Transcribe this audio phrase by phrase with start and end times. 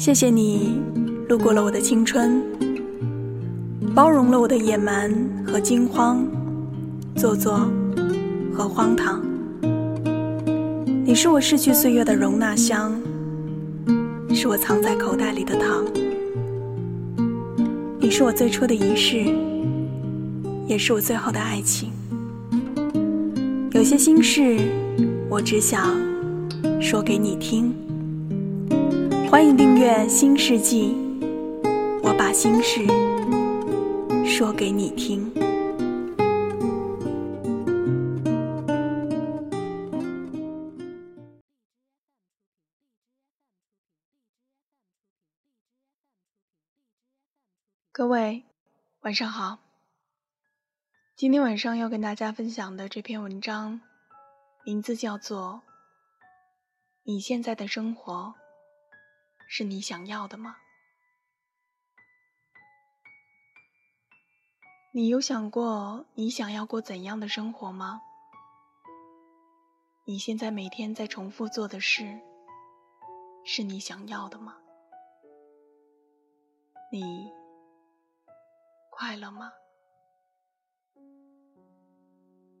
[0.00, 0.80] 谢谢你
[1.28, 2.42] 路过了我的青春，
[3.94, 5.12] 包容了我的野蛮
[5.46, 6.26] 和惊慌，
[7.16, 7.70] 做作
[8.50, 9.20] 和荒唐。
[11.04, 12.98] 你是我逝去岁月的容纳箱，
[14.32, 15.84] 是我藏在口袋里的糖。
[17.98, 19.22] 你是我最初的仪式，
[20.66, 21.92] 也是我最后的爱情。
[23.72, 24.60] 有些心事，
[25.28, 25.94] 我只想
[26.80, 27.74] 说给你听。
[29.30, 30.88] 欢迎订阅《新世纪》，
[32.02, 32.84] 我把心事
[34.26, 35.32] 说给你听。
[47.92, 48.42] 各位，
[49.02, 49.60] 晚上好。
[51.14, 53.80] 今天晚上要跟大家分享的这篇文章，
[54.64, 55.62] 名字叫做
[57.04, 58.34] 《你现在的生活》。
[59.52, 60.58] 是你想要的吗？
[64.92, 68.00] 你有想过你想要过怎样的生活吗？
[70.04, 72.20] 你现在每天在重复做的事，
[73.44, 74.56] 是你想要的吗？
[76.92, 77.28] 你
[78.88, 79.50] 快乐吗？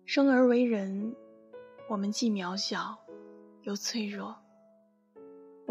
[0.06, 1.14] 生而为人，
[1.88, 2.98] 我们既渺小
[3.62, 4.36] 又脆弱。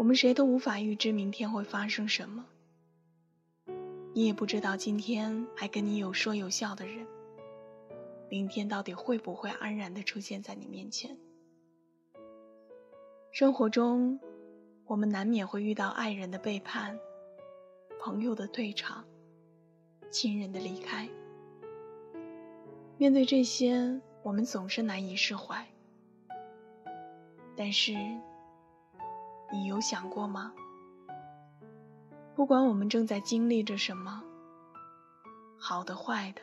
[0.00, 2.46] 我们谁都无法预知明天会发生什么，
[4.14, 7.06] 你也不知道今天还跟你有说有笑的人，
[8.30, 11.18] 明天到底会不会安然的出现在你面前。
[13.30, 14.18] 生活中，
[14.86, 16.98] 我们难免会遇到爱人的背叛、
[18.00, 19.04] 朋友的退场、
[20.10, 21.06] 亲人的离开。
[22.96, 25.68] 面对这些，我们总是难以释怀，
[27.54, 27.94] 但是。
[29.52, 30.52] 你有想过吗？
[32.36, 34.22] 不管我们正在经历着什么，
[35.58, 36.40] 好的、坏的，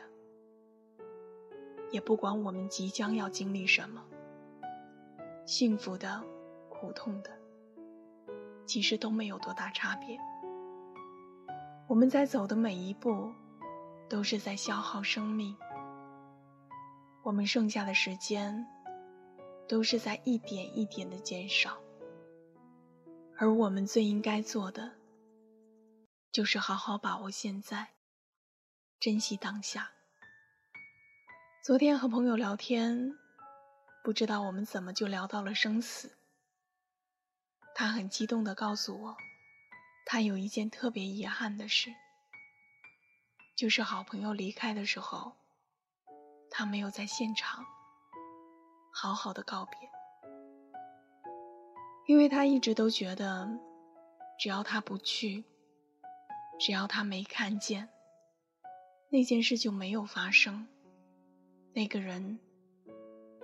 [1.90, 4.04] 也不管我们即将要经历什么，
[5.46, 6.22] 幸福的、
[6.68, 7.30] 苦痛的，
[8.66, 10.18] 其实都没有多大差别。
[11.88, 13.32] 我们在走的每一步，
[14.08, 15.56] 都是在消耗生命；
[17.22, 18.66] 我们剩下的时间，
[19.66, 21.78] 都是在一点一点的减少。
[23.40, 24.98] 而我们最应该做的，
[26.32, 27.94] 就是好好把握现在，
[28.98, 29.92] 珍惜当下。
[31.64, 33.16] 昨天和朋友聊天，
[34.02, 36.18] 不知道我们怎么就聊到了生死。
[37.76, 39.16] 他很激动地告诉我，
[40.04, 41.94] 他有一件特别遗憾的事，
[43.56, 45.36] 就是好朋友离开的时候，
[46.50, 47.64] 他没有在现场
[48.92, 49.78] 好好的告别。
[52.08, 53.46] 因为他一直都觉得，
[54.38, 55.44] 只要他不去，
[56.58, 57.86] 只要他没看见，
[59.10, 60.66] 那件事就没有发生，
[61.74, 62.38] 那个人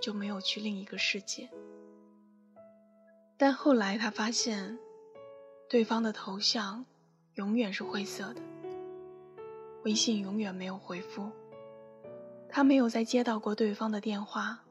[0.01, 1.51] 就没有去另一个世界。
[3.37, 4.79] 但后来他发现，
[5.69, 6.87] 对方的头像
[7.35, 8.41] 永远是灰色的，
[9.85, 11.31] 微信永远没有回复，
[12.49, 14.65] 他没有再接到过对方的电话，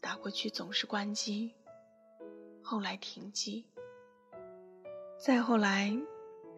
[0.00, 1.52] 打过去总是关机。
[2.70, 3.64] 后来停机，
[5.18, 5.98] 再后来，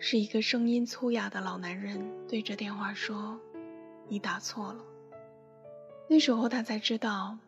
[0.01, 3.39] 是一个声音粗哑的老男人对着电话说
[4.11, 4.85] ：“你打错了。”
[6.11, 7.39] 那时候他才知道，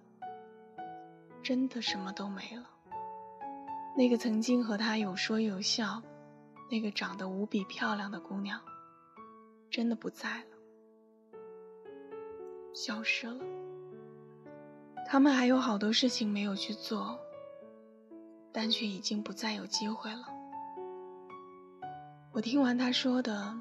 [1.42, 2.70] 真的什么都没了。
[3.96, 6.00] 那个曾经和他有说有笑、
[6.70, 8.60] 那个长得无比漂亮的姑娘，
[9.70, 11.36] 真的不在了，
[12.72, 13.44] 消失了。
[15.04, 17.18] 他们还有好多事情没有去做。
[18.52, 20.28] 但却已经不再有机会了。
[22.32, 23.54] 我听完他说的，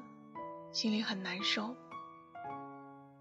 [0.72, 1.74] 心里很难受。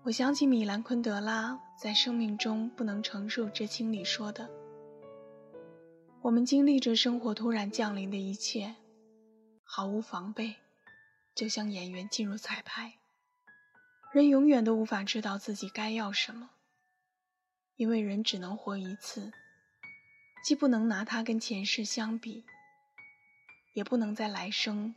[0.03, 4.49] 我想起米兰昆德拉在《生命中不能承受之轻》里说的
[6.23, 8.75] ：“我们经历着生活突然降临的一切，
[9.63, 10.55] 毫无防备，
[11.35, 12.93] 就像演员进入彩排。
[14.11, 16.49] 人永远都无法知道自己该要什么，
[17.75, 19.31] 因为人只能活一次。”
[20.43, 22.43] 既不能拿它跟前世相比，
[23.75, 24.95] 也不能在来生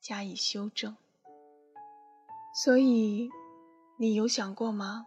[0.00, 0.96] 加以修正。
[2.54, 3.28] 所以，
[3.98, 5.06] 你有想过吗？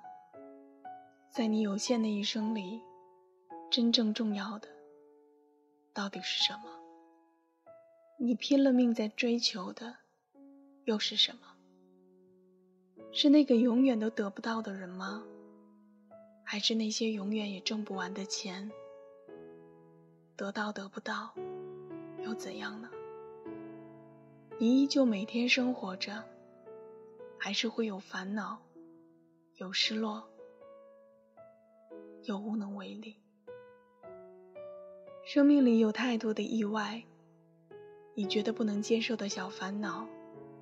[1.32, 2.82] 在你有限的一生里，
[3.72, 4.68] 真正重要的
[5.94, 6.64] 到底是什么？
[8.20, 9.96] 你拼了命在追求的
[10.84, 11.40] 又是什么？
[13.14, 15.24] 是那个永远都得不到的人吗？
[16.44, 18.70] 还是那些永远也挣不完的钱？
[20.38, 21.34] 得到得不到，
[22.24, 22.88] 又怎样呢？
[24.60, 26.24] 你依旧每天生活着，
[27.40, 28.60] 还是会有烦恼，
[29.56, 30.30] 有失落，
[32.22, 33.18] 有无能为力。
[35.26, 37.04] 生命里有太多的意外，
[38.14, 40.08] 你觉得不能接受的小烦恼，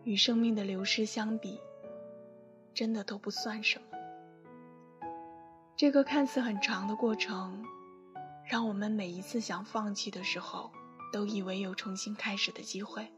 [0.06, 1.60] 与生命的流失相比，
[2.74, 3.88] 真的都不算什么。
[5.76, 7.62] 这个看似很长的过程，
[8.46, 10.72] 让我们每一次想放弃的时候，
[11.12, 13.12] 都以为有重新开始的机会。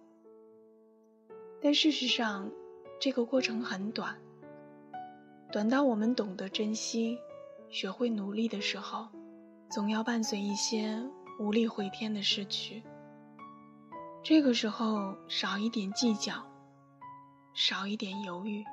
[1.61, 2.49] 但事实上，
[2.99, 4.17] 这个过程很短，
[5.51, 7.17] 短到我们懂得珍惜、
[7.69, 9.07] 学会努力的时候，
[9.69, 11.01] 总要伴随一些。
[11.39, 12.81] 无力回天的失去，
[14.23, 16.43] 这个时候少一点计较，
[17.53, 18.65] 少一点犹豫，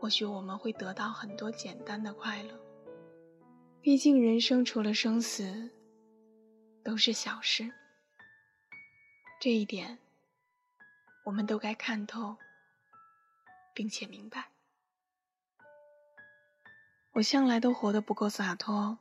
[0.00, 2.61] 或许我们会得到很多简单的快乐。
[3.82, 5.72] 毕竟人生除了生死，
[6.84, 7.68] 都是小事。
[9.40, 9.98] 这一点，
[11.24, 12.36] 我们都该看透，
[13.74, 14.50] 并且明白。
[17.14, 18.96] 我向来都活得不够洒脱。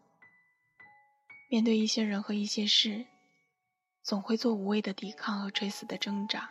[1.48, 3.06] 面对一些人和一些事，
[4.02, 6.50] 总会做无谓的抵抗和垂死的挣扎。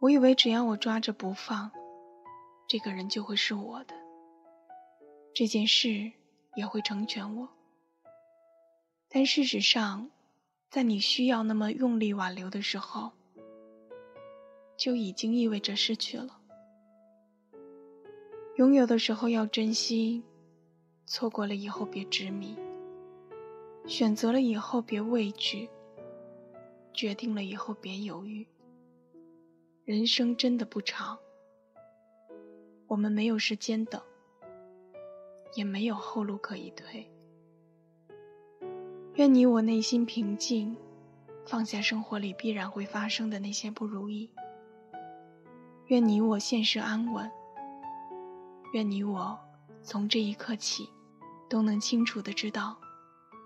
[0.00, 1.70] 我以为只要我抓着不放，
[2.66, 3.94] 这个人就会是我的，
[5.32, 6.10] 这件事
[6.56, 7.48] 也会成全我。
[9.08, 10.10] 但事实上，
[10.70, 13.12] 在你需要那么用力挽留的时候，
[14.76, 16.40] 就已经意味着失去了。
[18.56, 20.22] 拥有的时候要珍惜，
[21.06, 22.56] 错过了以后别执迷。
[23.86, 25.68] 选择了以后别畏惧，
[26.92, 28.46] 决定了以后别犹豫。
[29.84, 31.18] 人生真的不长，
[32.86, 34.00] 我们没有时间等，
[35.54, 37.10] 也没有后路可以退。
[39.14, 40.76] 愿你我内心平静，
[41.46, 44.30] 放下生活里必然会发生的那些不如意。
[45.86, 47.30] 愿你我现实安稳。
[48.72, 49.38] 愿你我
[49.82, 50.88] 从这一刻起，
[51.48, 52.76] 都能清楚的知道。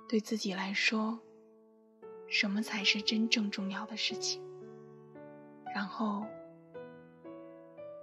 [0.08, 1.18] 对自己来说，
[2.28, 4.40] 什么才是真正重要的事情？
[5.74, 6.24] 然后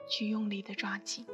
[0.07, 1.25] 去用力的抓紧。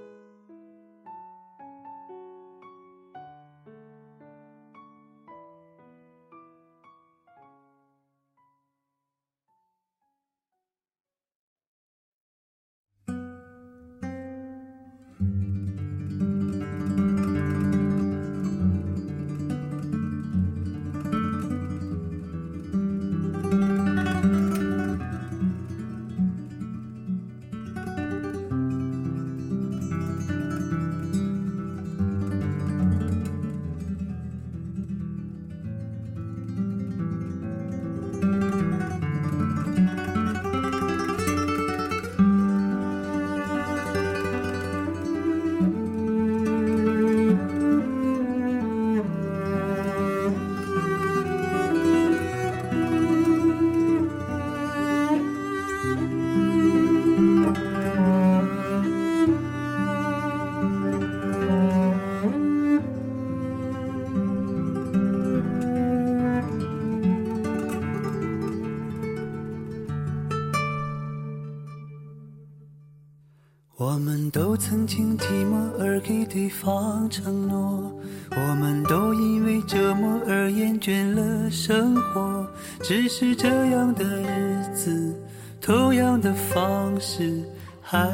[74.92, 77.90] 都曾经寂寞而给对方承诺，
[78.32, 82.46] 我们都因为折磨而厌倦了生活。
[82.82, 85.16] 只是这样的日子，
[85.62, 87.42] 同样的方式，
[87.82, 88.06] 还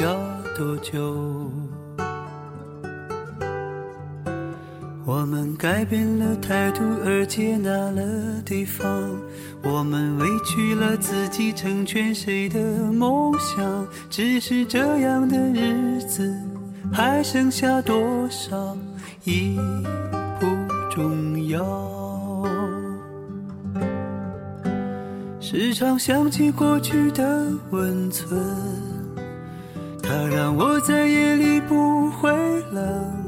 [0.00, 0.18] 要
[0.56, 1.50] 多久？
[5.18, 8.02] 我们改变了态度而接纳了
[8.44, 8.86] 对方，
[9.62, 12.60] 我们委屈了自己成全谁的
[12.92, 13.88] 梦想？
[14.10, 16.30] 只是这样的日子
[16.92, 18.76] 还剩下多少
[19.24, 19.58] 已
[20.38, 20.46] 不
[20.90, 21.64] 重要。
[25.40, 28.38] 时常想起过去的温存，
[30.02, 32.30] 它让我在夜里不会
[32.70, 33.25] 冷。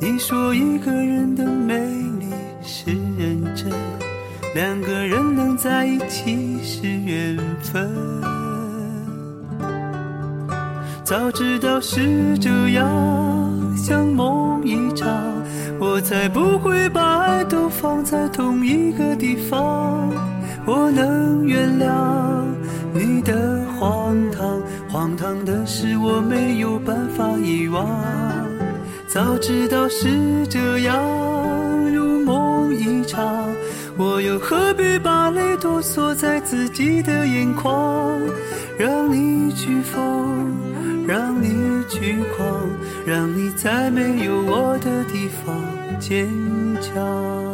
[0.00, 1.78] 你说一个人的美
[2.18, 2.26] 丽
[2.62, 3.70] 是认真，
[4.54, 7.90] 两个人能在一起是缘分。
[11.02, 12.88] 早知道是这样，
[13.76, 15.08] 像梦一场，
[15.78, 20.10] 我才不会把爱都放在同一个地方。
[20.66, 22.44] 我能原谅
[22.92, 27.86] 你的荒唐，荒唐的是我没有办法遗忘。
[29.14, 31.00] 早知道是这样，
[31.94, 33.46] 如梦一场，
[33.96, 38.20] 我又何必把泪都锁在自己的眼眶？
[38.76, 40.52] 让你去疯，
[41.06, 41.48] 让你
[41.88, 42.68] 去狂，
[43.06, 45.54] 让你在没有我的地方
[46.00, 46.28] 坚
[46.80, 47.53] 强。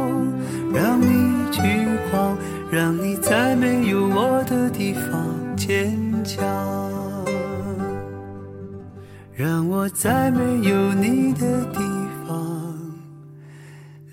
[9.81, 11.79] 我在没有你的地
[12.27, 12.37] 方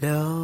[0.00, 0.37] 了。